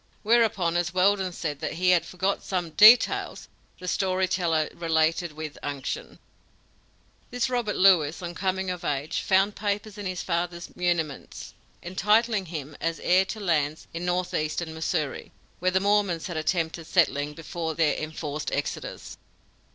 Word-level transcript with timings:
Whereupon, 0.23 0.77
as 0.77 0.95
Weldon 0.95 1.31
said 1.31 1.59
that 1.59 1.73
he 1.73 1.91
had 1.91 2.07
forgot 2.07 2.41
some 2.41 2.71
details, 2.71 3.47
the 3.77 3.87
story 3.87 4.27
teller 4.27 4.67
related 4.73 5.31
with 5.33 5.59
unction: 5.61 6.17
"This 7.29 7.51
Robert 7.51 7.75
Lewis, 7.75 8.19
on 8.23 8.33
coming 8.33 8.71
of 8.71 8.83
age, 8.83 9.21
found 9.21 9.55
papers 9.55 9.99
in 9.99 10.07
his 10.07 10.23
father's 10.23 10.75
muniments, 10.75 11.53
entitling 11.83 12.47
him 12.47 12.75
as 12.81 12.99
heir 13.03 13.25
to 13.25 13.39
lands 13.39 13.85
in 13.93 14.03
northeastern 14.03 14.73
Missouri, 14.73 15.31
where 15.59 15.69
the 15.69 15.79
Mormons 15.79 16.25
had 16.25 16.35
attempted 16.35 16.87
settling 16.87 17.33
before 17.33 17.75
their 17.75 17.95
enforced 17.95 18.51
exodus. 18.51 19.17